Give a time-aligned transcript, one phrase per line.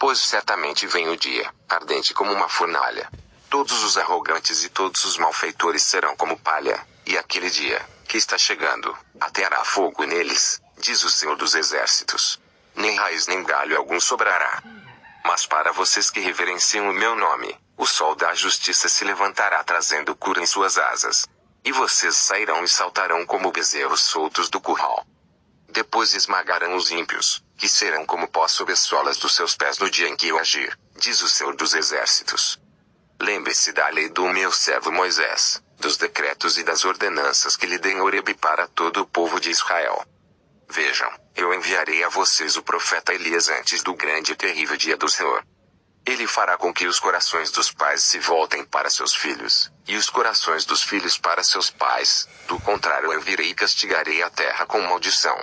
[0.00, 3.06] Pois certamente vem o dia, ardente como uma fornalha.
[3.50, 8.38] Todos os arrogantes e todos os malfeitores serão como palha, e aquele dia, que está
[8.38, 12.40] chegando, ateará fogo neles, diz o Senhor dos Exércitos.
[12.74, 14.62] Nem raiz nem galho algum sobrará.
[15.22, 20.16] Mas para vocês que reverenciam o meu nome, o sol da justiça se levantará trazendo
[20.16, 21.28] cura em suas asas.
[21.62, 25.04] E vocês sairão e saltarão como bezerros soltos do curral.
[25.72, 29.88] Depois esmagarão os ímpios, que serão como pó sob as solas dos seus pés no
[29.88, 32.58] dia em que eu agir, diz o Senhor dos Exércitos.
[33.20, 37.92] Lembre-se da lei do meu servo Moisés, dos decretos e das ordenanças que lhe dei
[37.92, 40.04] em Horebe para todo o povo de Israel.
[40.68, 45.08] Vejam, eu enviarei a vocês o profeta Elias antes do grande e terrível dia do
[45.08, 45.44] Senhor.
[46.04, 50.08] Ele fará com que os corações dos pais se voltem para seus filhos, e os
[50.08, 54.80] corações dos filhos para seus pais, do contrário eu virei e castigarei a terra com
[54.80, 55.38] maldição.